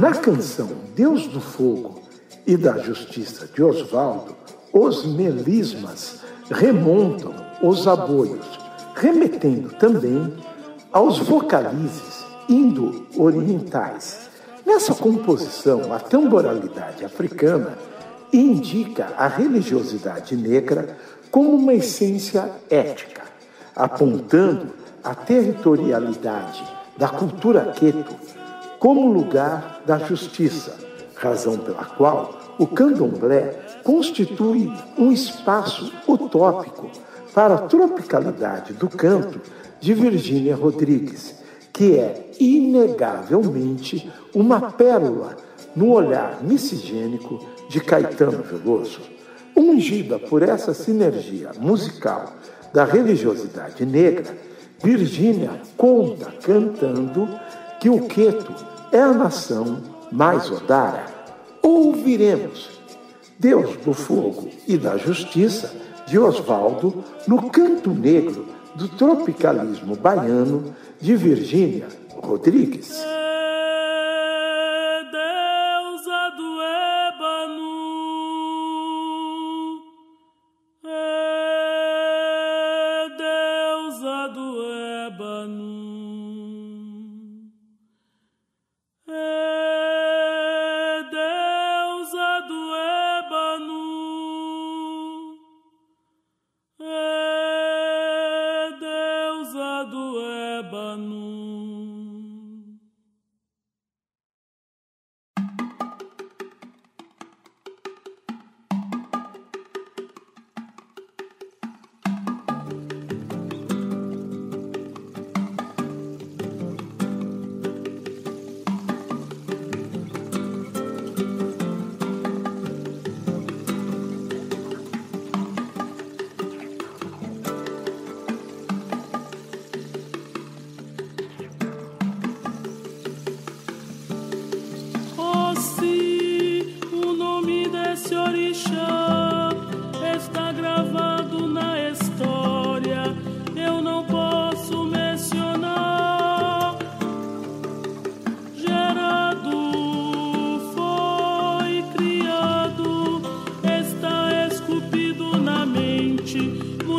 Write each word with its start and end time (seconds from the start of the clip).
Na 0.00 0.12
canção 0.12 0.70
Deus 0.96 1.26
do 1.26 1.42
Fogo 1.42 2.00
e 2.46 2.56
da 2.56 2.78
Justiça 2.78 3.46
de 3.54 3.62
Oswaldo, 3.62 4.34
os 4.72 5.04
melismas 5.04 6.20
remontam 6.50 7.34
os 7.62 7.86
aboios, 7.86 8.46
remetendo 8.94 9.68
também 9.74 10.34
aos 10.90 11.18
vocalizes 11.18 12.24
indo-orientais. 12.48 14.30
Nessa 14.64 14.94
composição, 14.94 15.92
a 15.92 15.98
tamboralidade 16.00 17.04
africana 17.04 17.76
indica 18.32 19.12
a 19.18 19.26
religiosidade 19.26 20.34
negra 20.34 20.96
como 21.30 21.50
uma 21.50 21.74
essência 21.74 22.50
ética, 22.70 23.24
apontando 23.76 24.72
a 25.04 25.14
territorialidade 25.14 26.64
da 26.96 27.10
cultura 27.10 27.66
queto 27.76 28.39
como 28.80 29.12
lugar 29.12 29.82
da 29.84 29.98
justiça, 29.98 30.74
razão 31.14 31.58
pela 31.58 31.84
qual 31.84 32.56
o 32.58 32.66
candomblé 32.66 33.52
constitui 33.84 34.72
um 34.96 35.12
espaço 35.12 35.92
utópico 36.08 36.90
para 37.34 37.54
a 37.54 37.58
tropicalidade 37.58 38.72
do 38.72 38.88
canto 38.88 39.38
de 39.78 39.92
Virgínia 39.92 40.56
Rodrigues, 40.56 41.34
que 41.72 41.98
é 41.98 42.30
inegavelmente 42.40 44.10
uma 44.34 44.72
pérola 44.72 45.36
no 45.76 45.92
olhar 45.92 46.42
miscigênico 46.42 47.38
de 47.68 47.80
Caetano 47.80 48.42
Veloso. 48.42 49.00
Ungida 49.54 50.18
por 50.18 50.42
essa 50.42 50.72
sinergia 50.72 51.50
musical 51.58 52.32
da 52.72 52.84
religiosidade 52.84 53.84
negra, 53.84 54.34
Virgínia 54.82 55.60
conta 55.76 56.32
cantando 56.42 57.28
que 57.80 57.88
o 57.88 58.06
Queto 58.06 58.54
é 58.92 59.00
a 59.00 59.12
nação 59.12 59.78
mais 60.12 60.50
odara. 60.50 61.06
Ouviremos 61.62 62.80
Deus 63.38 63.76
do 63.78 63.94
Fogo 63.94 64.50
e 64.68 64.76
da 64.76 64.98
Justiça 64.98 65.74
de 66.06 66.18
Oswaldo 66.18 67.02
no 67.26 67.50
canto 67.50 67.90
negro 67.90 68.46
do 68.74 68.86
tropicalismo 68.88 69.96
baiano 69.96 70.74
de 71.00 71.16
Virgínia 71.16 71.88
Rodrigues. 72.22 73.02
Лебану. 100.40 101.79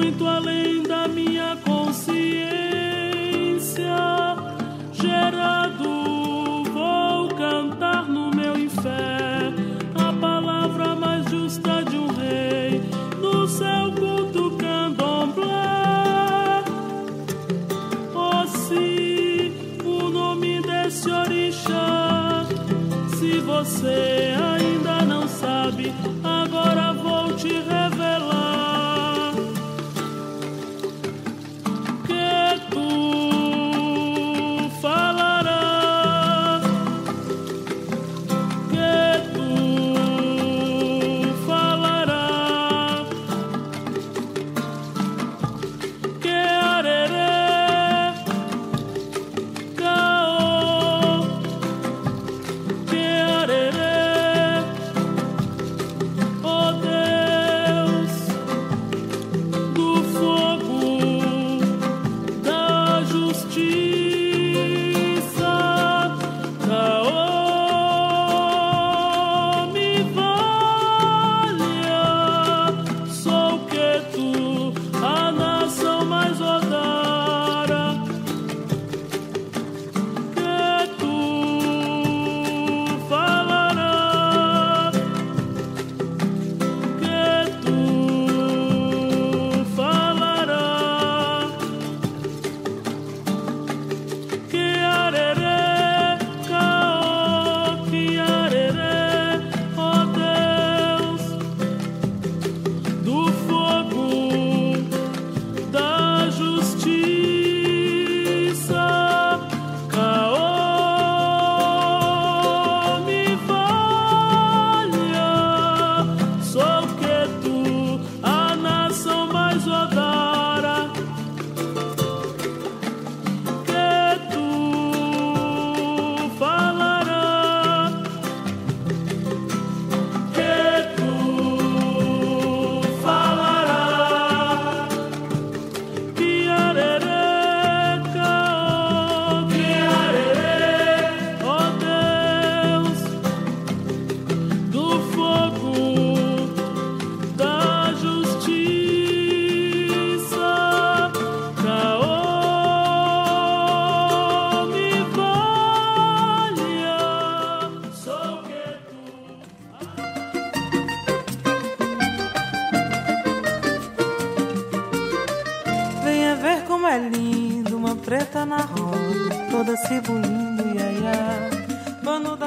muito 0.02 0.26
além. 0.26 0.71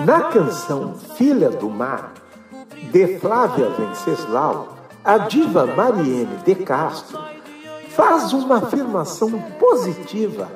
Na 0.05 0.20
canção 0.25 0.94
Filha 1.16 1.49
do 1.49 1.70
Mar, 1.70 2.12
de 2.93 3.19
Flávia 3.19 3.70
Venceslau, 3.70 4.76
a 5.02 5.16
diva 5.16 5.64
Mariene 5.64 6.37
de 6.44 6.55
Castro 6.56 7.19
faz 7.88 8.34
uma 8.34 8.58
afirmação 8.58 9.31
positiva 9.58 10.50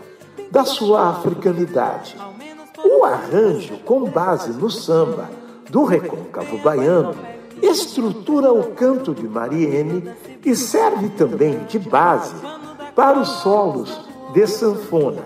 da 0.51 0.67
sua 0.67 1.09
africanidade. 1.09 2.15
O 2.85 3.03
arranjo, 3.03 3.79
com 3.79 4.05
base 4.11 4.53
no 4.53 4.69
samba 4.69 5.31
do 5.71 5.85
recôncavo 5.85 6.59
baiano, 6.59 7.15
estrutura 7.63 8.53
o 8.53 8.73
canto 8.73 9.15
de 9.15 9.27
Mariene 9.27 10.13
e 10.45 10.55
serve 10.55 11.09
também 11.09 11.65
de 11.65 11.79
base 11.79 12.35
para 12.95 13.19
os 13.19 13.29
solos 13.41 14.08
de 14.33 14.47
sanfona, 14.47 15.23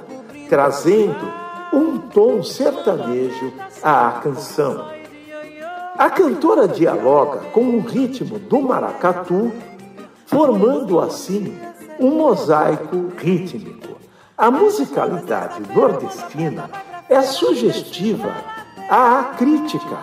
trazendo 0.49 1.33
um 1.73 1.99
tom 1.99 2.43
sertanejo 2.43 3.53
à 3.83 4.21
canção. 4.23 4.91
A 5.97 6.11
cantora 6.11 6.69
dialoga 6.69 7.41
com 7.53 7.65
o 7.77 7.81
ritmo 7.81 8.39
do 8.39 8.61
maracatu, 8.61 9.53
formando 10.27 11.01
assim 11.01 11.57
um 11.99 12.11
mosaico 12.11 13.13
rítmico. 13.17 13.97
A 14.37 14.51
musicalidade 14.51 15.63
nordestina 15.75 16.71
é 17.09 17.23
sugestiva 17.23 18.35
à 18.89 19.35
crítica 19.37 19.99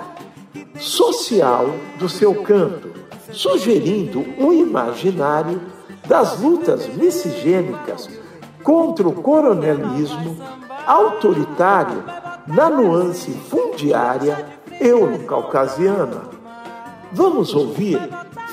social 0.79 1.67
do 1.97 2.07
seu 2.07 2.43
canto, 2.43 2.89
sugerindo 3.31 4.25
um 4.37 4.53
imaginário 4.53 5.61
das 6.07 6.39
lutas 6.39 6.87
miscigênicas 6.95 8.09
contra 8.63 9.07
o 9.07 9.13
coronelismo 9.13 10.37
autoritário 10.85 12.03
na 12.47 12.69
nuance 12.69 13.31
fundiária 13.31 14.45
euro-caucasiana. 14.79 16.29
Vamos 17.11 17.53
ouvir 17.53 17.99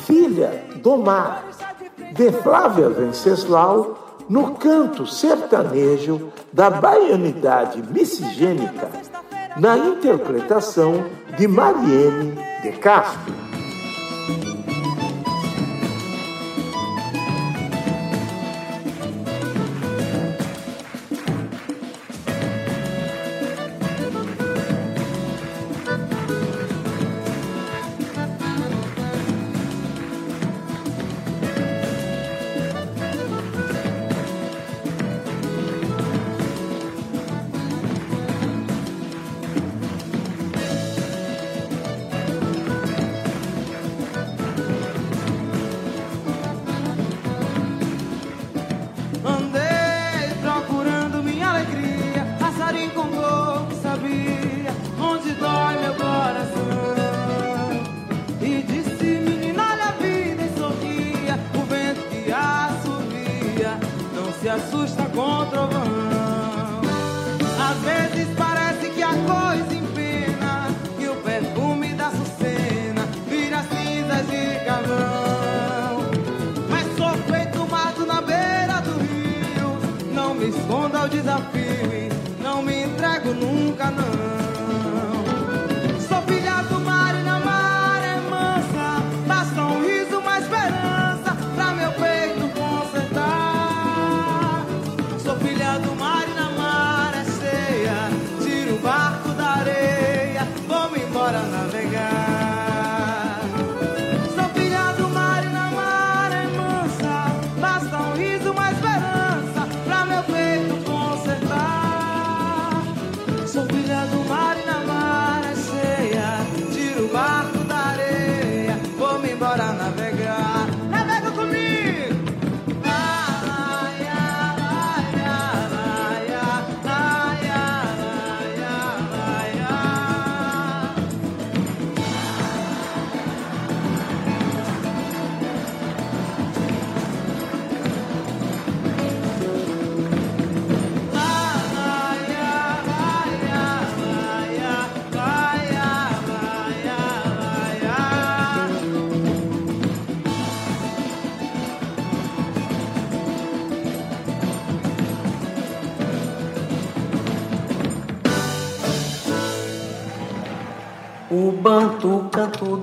Filha 0.04 0.64
do 0.82 0.96
Mar, 0.96 1.44
de 2.12 2.32
Flávia 2.32 2.88
Venceslau, 2.88 4.24
no 4.28 4.54
canto 4.54 5.06
sertanejo 5.06 6.30
da 6.52 6.68
baianidade 6.70 7.82
miscigênica, 7.92 8.90
na 9.56 9.78
interpretação 9.78 11.04
de 11.36 11.46
Mariene 11.46 12.34
de 12.62 12.72
Castro. 12.72 13.45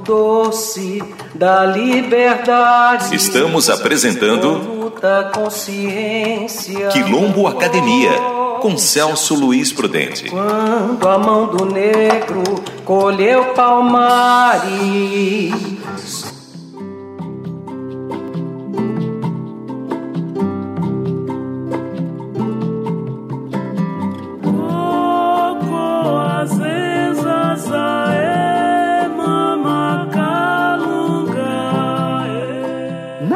Doce 0.04 1.04
da 1.34 1.66
liberdade. 1.66 3.16
Estamos 3.16 3.70
apresentando 3.70 4.94
consciência. 5.34 6.88
Quilombo 6.90 7.48
Academia 7.48 8.12
com 8.62 8.78
Celso 8.78 9.36
Luiz 9.36 9.74
Prudente. 9.74 10.30
Quando 10.30 11.08
a 11.08 11.18
mão 11.18 11.48
do 11.48 11.66
negro 11.66 12.44
colheu 12.86 13.54
palmares 13.54 14.74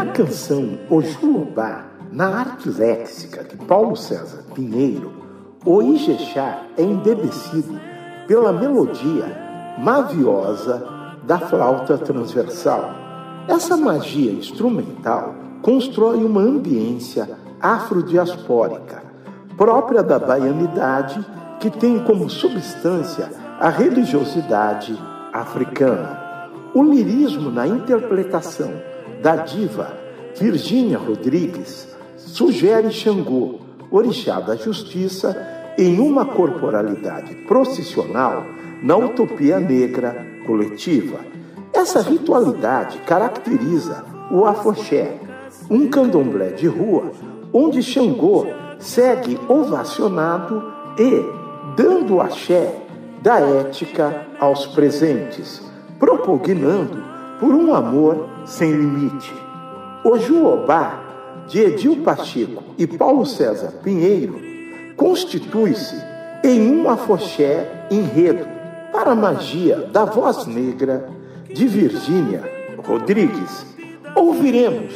canção 0.07 0.77
Ojulobá, 0.89 1.85
na 2.11 2.27
arte 2.27 2.69
léxica 2.69 3.43
de 3.43 3.55
Paulo 3.65 3.95
César 3.95 4.43
Pinheiro, 4.53 5.11
o 5.65 5.81
Ijexá 5.81 6.61
é 6.77 6.83
embebecido 6.83 7.79
pela 8.27 8.53
melodia 8.53 9.75
maviosa 9.77 10.87
da 11.23 11.39
flauta 11.39 11.97
transversal. 11.97 12.91
Essa 13.47 13.75
magia 13.75 14.31
instrumental 14.31 15.35
constrói 15.61 16.23
uma 16.23 16.41
ambiência 16.41 17.29
afrodiaspórica, 17.61 19.03
própria 19.57 20.01
da 20.01 20.17
baianidade, 20.17 21.25
que 21.59 21.69
tem 21.69 21.99
como 22.03 22.29
substância 22.29 23.29
a 23.59 23.69
religiosidade 23.69 24.97
africana. 25.33 26.49
O 26.73 26.83
lirismo 26.83 27.49
na 27.49 27.67
interpretação 27.67 28.71
da 29.21 29.35
diva 29.37 29.93
Virgínia 30.39 30.97
Rodrigues 30.97 31.87
sugere 32.15 32.91
Xangô, 32.91 33.59
orixá 33.89 34.39
da 34.39 34.55
justiça, 34.55 35.35
em 35.77 35.99
uma 35.99 36.25
corporalidade 36.25 37.35
processional 37.47 38.45
na 38.81 38.97
utopia 38.97 39.59
negra 39.59 40.25
coletiva. 40.45 41.19
Essa 41.73 42.01
ritualidade 42.01 42.97
caracteriza 42.99 44.03
o 44.31 44.45
afoxé, 44.45 45.19
um 45.69 45.87
candomblé 45.87 46.49
de 46.49 46.67
rua 46.67 47.11
onde 47.53 47.81
Xangô 47.81 48.47
segue 48.79 49.39
ovacionado 49.47 50.63
e 50.97 51.23
dando 51.75 52.21
axé 52.21 52.75
da 53.21 53.39
ética 53.39 54.27
aos 54.39 54.65
presentes, 54.67 55.61
propugnando 55.99 57.16
por 57.39 57.53
um 57.53 57.73
amor 57.73 58.27
sem 58.45 58.71
limite. 58.71 59.33
O 60.03 60.17
Juobá, 60.17 61.03
de 61.47 61.61
Edil 61.61 61.97
Pacheco 62.03 62.63
e 62.77 62.85
Paulo 62.85 63.25
César 63.25 63.71
Pinheiro, 63.83 64.39
constitui-se 64.95 65.95
em 66.43 66.69
um 66.71 66.89
afoxé 66.89 67.87
enredo 67.89 68.45
para 68.91 69.11
a 69.11 69.15
magia 69.15 69.77
da 69.91 70.05
voz 70.05 70.45
negra 70.45 71.09
de 71.53 71.67
Virgínia 71.67 72.43
Rodrigues. 72.85 73.65
Ouviremos 74.15 74.93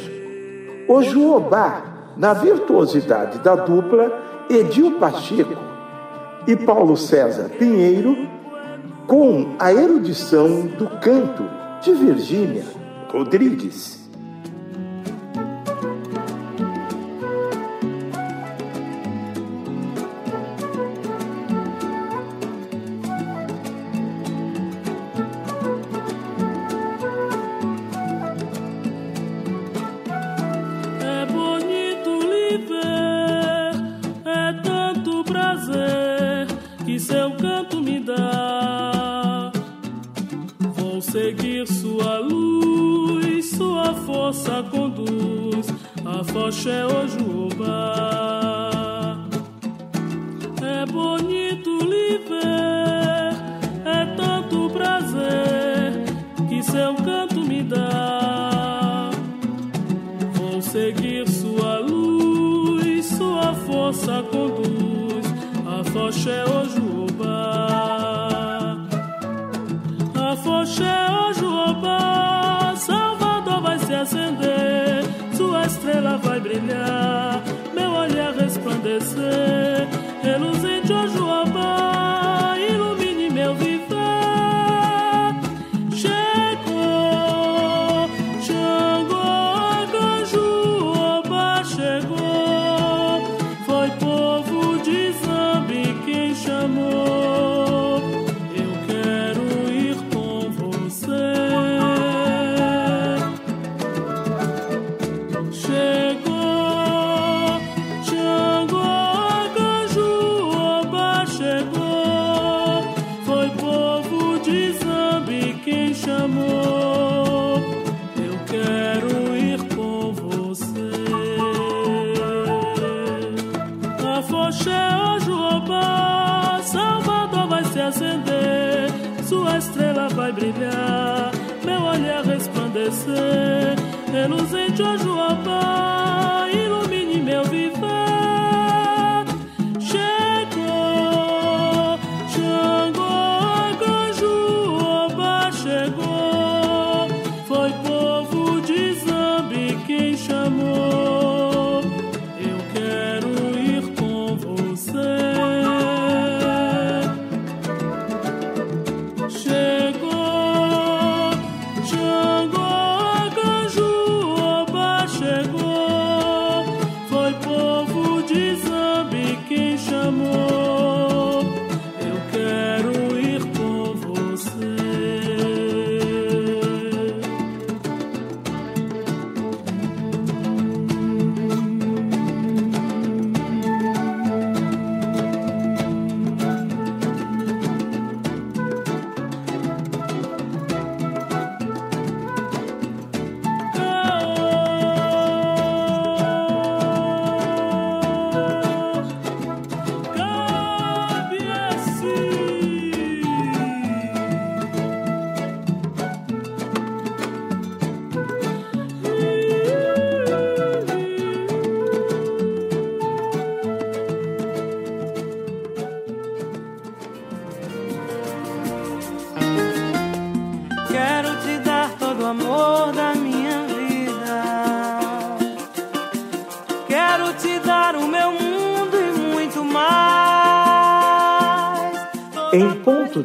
o 0.88 1.02
Juobá 1.02 2.12
na 2.16 2.34
virtuosidade 2.34 3.38
da 3.38 3.54
dupla 3.54 4.12
Edil 4.50 4.98
Pacheco 4.98 5.56
e 6.46 6.56
Paulo 6.56 6.96
César 6.96 7.48
Pinheiro, 7.58 8.16
com 9.06 9.54
a 9.58 9.72
erudição 9.72 10.66
do 10.66 10.86
canto 11.00 11.61
de 11.84 11.92
Virgínia 11.94 12.64
Rodrigues. 13.10 14.01
nossa 44.42 44.62
conduz. 44.64 45.66
A 46.04 46.24
focha 46.24 46.70
é 46.70 46.84
hoje 46.84 47.18
o 47.18 47.31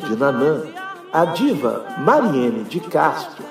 de 0.07 0.15
Nanã, 0.15 0.63
a 1.11 1.25
diva 1.25 1.85
Mariene 1.99 2.63
de 2.63 2.79
Castro 2.79 3.43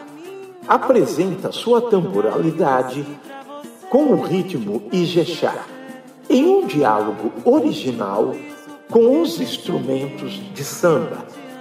apresenta 0.66 1.52
sua 1.52 1.82
temporalidade 1.82 3.06
com 3.90 4.12
o 4.12 4.22
ritmo 4.22 4.82
Ijexá, 4.90 5.54
em 6.28 6.46
um 6.46 6.66
diálogo 6.66 7.32
original 7.44 8.34
com 8.90 9.20
os 9.20 9.40
instrumentos 9.40 10.32
de 10.54 10.64
samba, 10.64 11.18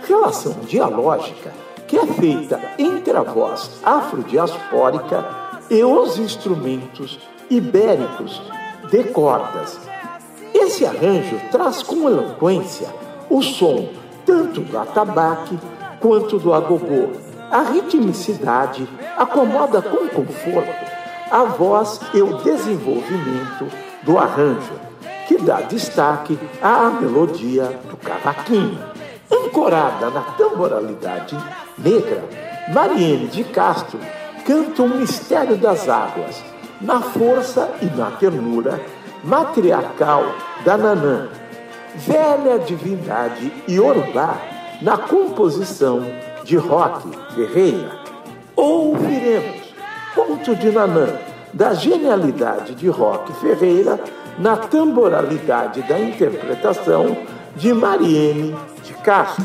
relação 0.07 0.53
dialógica 0.67 1.53
que 1.87 1.97
é 1.97 2.05
feita 2.07 2.59
entre 2.77 3.15
a 3.15 3.21
voz 3.21 3.79
afrodiaspórica 3.83 5.25
e 5.69 5.83
os 5.83 6.17
instrumentos 6.17 7.19
ibéricos 7.49 8.41
de 8.89 9.03
cordas. 9.05 9.79
Esse 10.53 10.85
arranjo 10.85 11.39
traz 11.51 11.83
com 11.83 12.09
eloquência 12.09 12.87
o 13.29 13.41
som 13.41 13.89
tanto 14.25 14.61
do 14.61 14.77
atabaque 14.77 15.57
quanto 15.99 16.39
do 16.39 16.53
agogô. 16.53 17.09
A 17.51 17.61
ritmicidade 17.61 18.87
acomoda 19.17 19.81
com 19.81 20.07
conforto 20.09 20.95
a 21.31 21.43
voz 21.43 21.99
e 22.13 22.21
o 22.21 22.37
desenvolvimento 22.37 23.67
do 24.03 24.17
arranjo, 24.17 24.73
que 25.27 25.37
dá 25.37 25.61
destaque 25.61 26.37
à 26.61 26.89
melodia 26.89 27.65
do 27.89 27.97
cavaquinho. 27.97 28.77
Ancorada 29.31 30.09
na 30.11 30.21
tamboralidade 30.21 31.35
negra, 31.77 32.23
Mariene 32.71 33.27
de 33.27 33.43
Castro 33.43 33.99
canta 34.45 34.83
o 34.83 34.89
mistério 34.89 35.57
das 35.57 35.89
águas, 35.89 36.43
na 36.79 37.01
força 37.01 37.71
e 37.81 37.85
na 37.85 38.11
ternura 38.11 38.79
matriarcal 39.23 40.23
da 40.63 40.77
Nanã, 40.77 41.29
velha 41.97 42.59
divindade 42.59 43.51
iorubá 43.67 44.37
na 44.81 44.97
composição 44.97 46.01
de 46.43 46.57
rock 46.57 47.09
Ferreira. 47.33 47.91
Ouviremos 48.55 49.65
Ponto 50.15 50.55
de 50.55 50.71
Nanã, 50.71 51.09
da 51.53 51.73
genialidade 51.73 52.73
de 52.73 52.87
Rock 52.87 53.33
Ferreira 53.33 53.99
na 54.39 54.55
tamboralidade 54.55 55.81
da 55.81 55.99
interpretação 55.99 57.17
de 57.57 57.73
Mariene 57.73 58.55
de 58.81 58.93
Castro. 58.93 59.43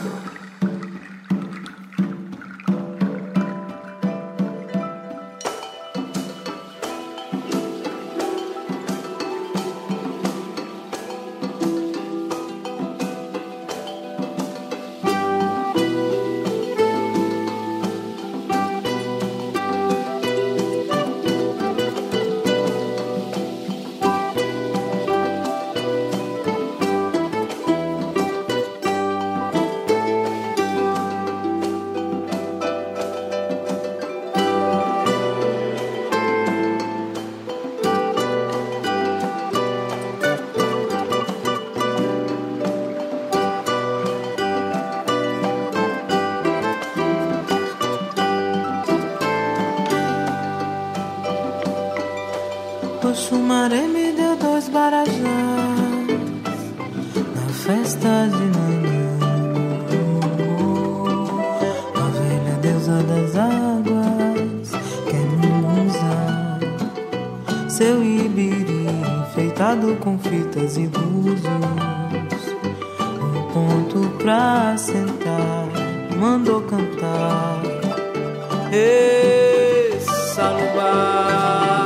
O 53.02 53.14
chumaré 53.14 53.88
me 53.88 54.12
deu 54.12 54.36
dois 54.36 54.68
barajás 54.68 55.10
na 57.34 57.46
festa 57.64 58.28
de 58.28 58.44
Nanã. 58.54 59.00
A 61.96 62.04
velha 62.18 62.56
deusa 62.60 63.02
das 63.02 63.36
águas 63.36 64.70
quer 65.08 65.26
me 65.38 65.50
usar. 65.88 66.60
Seu 67.68 68.04
ibiri 68.04 68.86
enfeitado 69.22 69.96
com 69.96 70.18
fitas 70.18 70.76
e 70.76 70.86
búzios. 70.86 71.40
Um 73.18 73.42
ponto 73.52 74.10
pra 74.18 74.76
sentar, 74.76 75.66
mandou 76.16 76.60
cantar. 76.62 77.62
Ei, 78.70 79.98
salubá. 80.34 81.79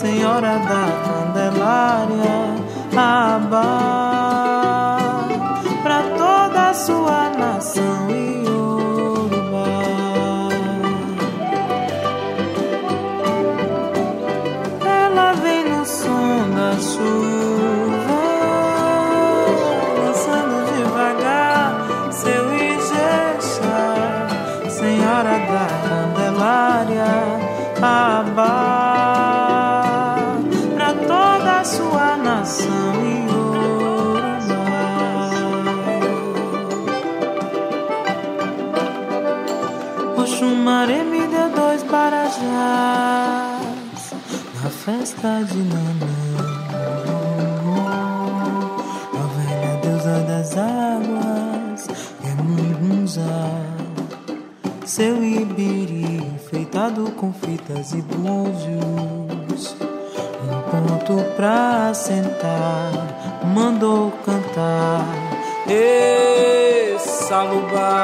Senhora 0.00 0.58
da 0.60 0.86
Candelária, 1.04 2.56
Abba. 2.96 3.99
lullaby. 67.44 67.99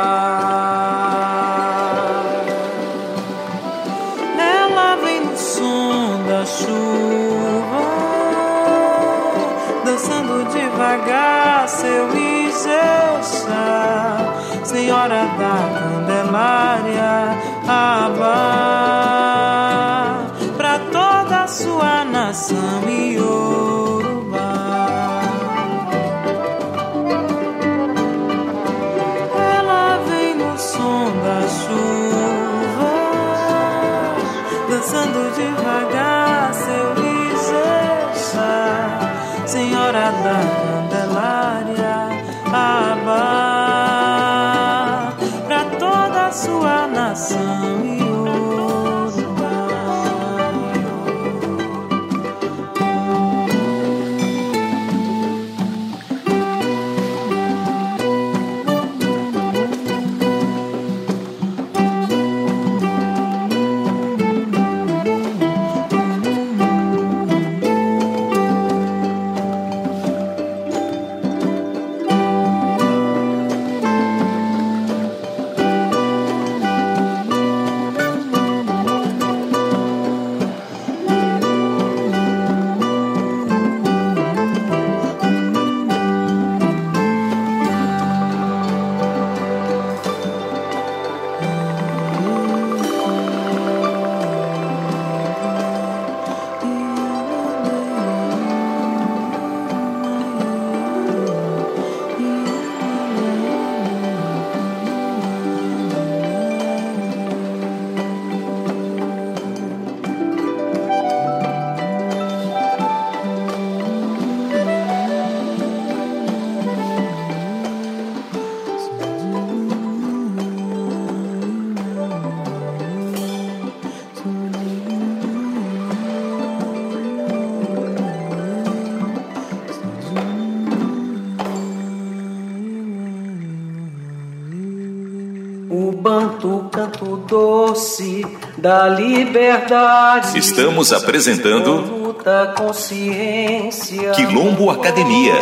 Da 138.67 138.89
liberdade. 138.89 140.37
Estamos 140.37 140.93
apresentando 140.93 141.77
luta 141.77 142.53
consciência. 142.59 144.11
Quilombo 144.11 144.71
Academia 144.71 145.35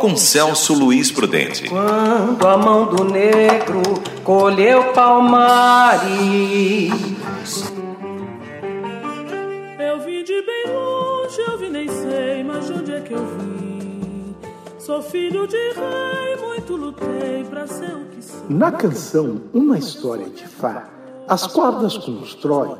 com 0.00 0.16
Celso 0.16 0.74
Luiz 0.74 1.12
Prudente. 1.12 1.68
Quando 1.68 2.44
a 2.44 2.56
mão 2.56 2.86
do 2.86 3.04
negro 3.04 3.82
colheu 4.24 4.92
palmares. 4.92 6.02
Eu 9.78 10.00
vim 10.00 10.24
de 10.24 10.42
bem 10.42 10.64
longe, 10.74 11.40
eu 11.46 11.58
vim 11.58 11.70
nem 11.70 11.86
sei, 11.86 12.42
mas 12.42 12.66
de 12.66 12.72
onde 12.72 12.94
é 12.94 13.00
que 13.00 13.12
eu 13.12 13.24
vim? 13.24 14.34
Sou 14.76 15.00
filho 15.00 15.46
de 15.46 15.56
rei, 15.56 16.36
muito 16.44 16.74
lutei 16.74 17.44
pra 17.48 17.64
ser 17.68 17.94
o 17.94 18.06
que 18.06 18.24
sou. 18.24 18.40
Na 18.48 18.72
canção 18.72 19.40
Uma 19.54 19.78
História 19.78 20.28
de 20.28 20.44
Fá, 20.48 20.88
as 21.32 21.46
cordas 21.46 21.96
constroem 21.96 22.76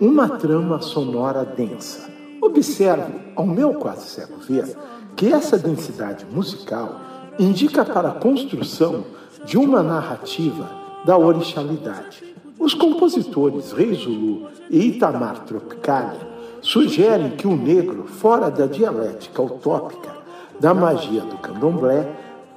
uma 0.00 0.26
trama 0.26 0.80
sonora 0.80 1.44
densa. 1.44 2.10
Observo, 2.40 3.12
ao 3.36 3.46
meu 3.46 3.74
quase 3.74 4.08
cego 4.08 4.38
ver, 4.38 4.74
que 5.14 5.30
essa 5.30 5.58
densidade 5.58 6.24
musical 6.32 6.98
indica 7.38 7.84
para 7.84 8.08
a 8.08 8.14
construção 8.14 9.04
de 9.44 9.58
uma 9.58 9.82
narrativa 9.82 10.66
da 11.04 11.18
orixalidade. 11.18 12.24
Os 12.58 12.72
compositores 12.72 13.72
Rei 13.72 13.92
Zulu 13.92 14.48
e 14.70 14.86
Itamar 14.86 15.40
Tropicalia 15.40 16.26
sugerem 16.62 17.32
que 17.32 17.46
o 17.46 17.54
negro, 17.54 18.06
fora 18.06 18.50
da 18.50 18.64
dialética 18.64 19.42
utópica 19.42 20.10
da 20.58 20.72
magia 20.72 21.20
do 21.20 21.36
candomblé, 21.36 22.10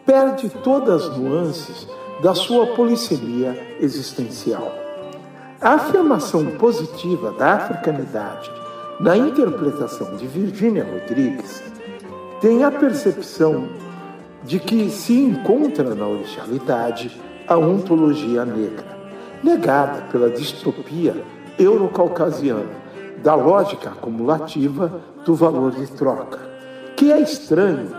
perde 0.05 0.47
todas 0.63 1.03
as 1.03 1.17
nuances 1.17 1.85
da 2.23 2.33
sua 2.33 2.67
polissemia 2.67 3.75
existencial. 3.81 4.86
A 5.59 5.73
afirmação 5.73 6.45
positiva 6.57 7.31
da 7.31 7.53
africanidade 7.53 8.51
na 8.99 9.17
interpretação 9.17 10.15
de 10.15 10.27
Virginia 10.27 10.85
Rodrigues 10.85 11.63
tem 12.39 12.63
a 12.63 12.69
percepção 12.69 13.67
de 14.43 14.59
que 14.59 14.89
se 14.91 15.13
encontra 15.13 15.95
na 15.95 16.05
orixalidade 16.05 17.19
a 17.47 17.57
ontologia 17.57 18.45
negra, 18.45 18.85
negada 19.43 20.03
pela 20.11 20.29
distopia 20.29 21.15
eurocaucasiana 21.57 22.69
da 23.23 23.33
lógica 23.33 23.89
acumulativa 23.89 25.01
do 25.25 25.33
valor 25.33 25.71
de 25.71 25.87
troca 25.87 26.39
que 26.95 27.11
é 27.11 27.19
estranho 27.19 27.89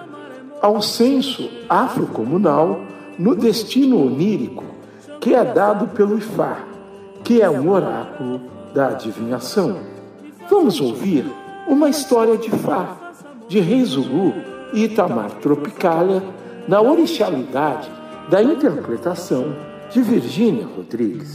ao 0.63 0.81
senso 0.81 1.49
afrocomunal 1.69 2.81
no 3.19 3.35
destino 3.35 4.05
onírico 4.07 4.65
que 5.21 5.35
é 5.35 5.45
dado 5.45 5.89
pelo 5.89 6.19
Ifá, 6.19 6.68
que 7.29 7.43
é 7.43 7.51
um 7.51 7.71
oráculo 7.71 8.41
da 8.73 8.89
adivinhação. 8.89 9.81
Vamos 10.49 10.81
ouvir 10.81 11.27
uma 11.67 11.91
história 11.91 12.39
de 12.39 12.49
Fá, 12.49 12.97
de 13.47 13.61
Rei 13.61 13.85
Zulu 13.85 14.33
e 14.73 14.85
Itamar 14.85 15.33
Tropicalia, 15.33 16.23
na 16.67 16.81
orixalidade 16.81 17.91
da 18.31 18.43
interpretação 18.43 19.55
de 19.91 20.01
Virgínia 20.01 20.67
Rodrigues. 20.75 21.35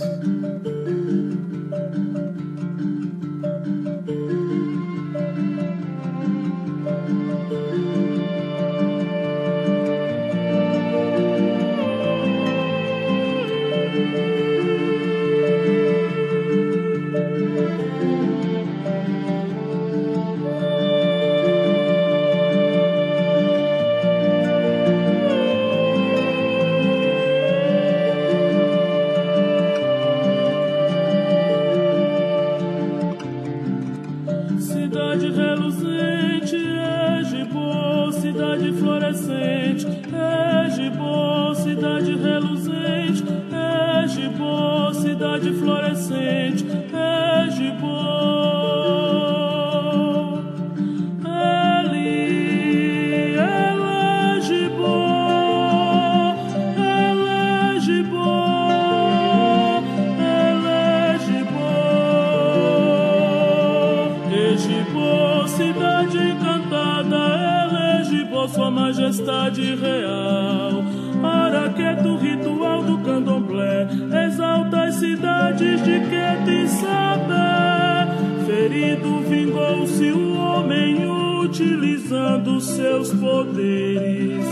Vingou-se 79.54 80.12
o 80.12 80.36
homem 80.36 81.08
utilizando 81.44 82.60
seus 82.60 83.14
poderes. 83.14 84.46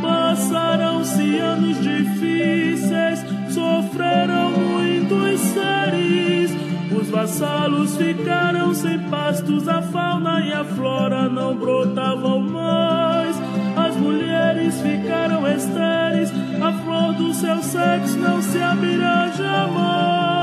Passaram-se 0.00 1.38
anos 1.38 1.80
difíceis, 1.80 3.24
sofreram 3.50 4.52
muitos 4.52 5.40
seres. 5.40 6.50
Os 6.96 7.08
vassalos 7.08 7.96
ficaram 7.96 8.72
sem 8.74 8.98
pastos, 9.10 9.68
a 9.68 9.82
fauna 9.82 10.40
e 10.40 10.52
a 10.52 10.64
flora 10.64 11.28
não 11.28 11.56
brotavam 11.56 12.40
mais 12.40 13.14
mulheres 13.96 14.80
ficaram 14.80 15.46
estéreis, 15.46 16.30
a 16.62 16.72
flor 16.84 17.14
do 17.14 17.32
seu 17.32 17.62
sexo 17.62 18.18
não 18.18 18.42
se 18.42 18.58
abrirá 18.58 19.30
jamais. 19.30 20.33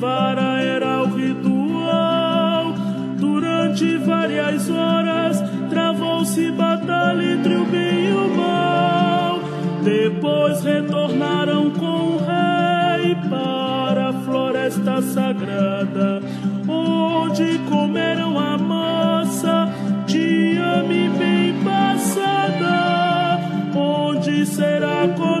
Vara 0.00 0.62
era 0.62 1.02
o 1.02 1.14
ritual. 1.14 2.74
Durante 3.18 3.98
várias 3.98 4.70
horas 4.70 5.42
travou-se 5.68 6.50
batalha 6.52 7.34
entre 7.34 7.54
o 7.54 7.64
bem 7.66 8.08
e 8.08 8.12
o 8.12 8.36
mal. 8.36 9.40
Depois 9.84 10.64
retornaram 10.64 11.70
com 11.70 12.14
o 12.14 12.18
rei 12.18 13.14
para 13.28 14.08
a 14.08 14.12
floresta 14.24 15.02
sagrada, 15.02 16.22
onde 16.66 17.58
comeram 17.68 18.38
a 18.38 18.56
massa 18.56 19.68
de 20.06 20.56
ame 20.58 21.08
bem 21.10 21.54
passada, 21.62 23.38
onde 23.74 24.46
será 24.46 25.08
por 25.08 25.39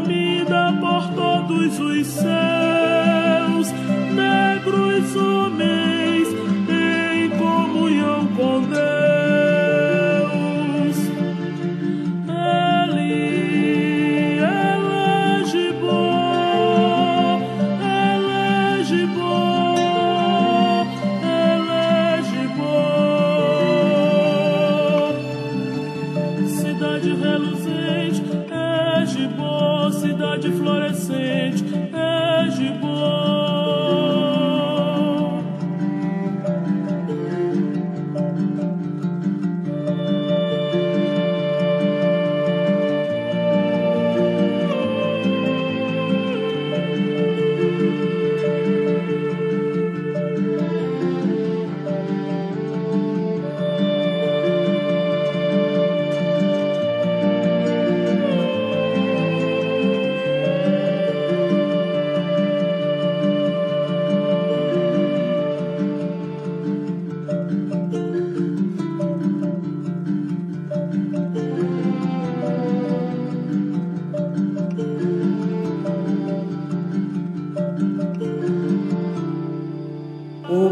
todos 1.70 1.78
os 1.78 2.06
céus 2.06 2.59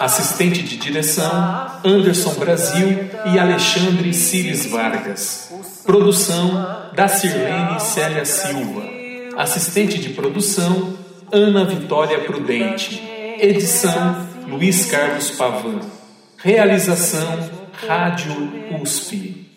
Assistente 0.00 0.62
de 0.62 0.78
direção: 0.78 1.30
Anderson 1.84 2.32
Brasil 2.36 3.10
e 3.26 3.38
Alexandre 3.38 4.14
Cires 4.14 4.64
Vargas. 4.64 5.52
Produção: 5.84 6.90
da 6.94 7.06
Sirlene 7.06 7.78
Célia 7.78 8.24
Silva. 8.24 8.82
Assistente 9.36 9.98
de 9.98 10.08
produção: 10.08 10.94
Ana 11.30 11.66
Vitória 11.66 12.18
Prudente. 12.20 12.98
Edição: 13.38 14.26
Luiz 14.48 14.86
Carlos 14.86 15.32
Pavan. 15.32 15.80
Realização: 16.38 17.50
Rádio 17.86 18.32
USP. 18.82 19.49